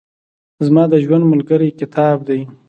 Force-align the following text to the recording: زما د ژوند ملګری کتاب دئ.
زما 0.65 0.83
د 0.91 0.93
ژوند 1.03 1.23
ملګری 1.31 1.69
کتاب 1.79 2.17
دئ. 2.27 2.41